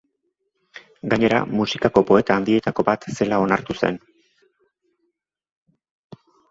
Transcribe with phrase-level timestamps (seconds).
[1.11, 4.03] Gainera, musikako poeta handietako bat zela onartu zen.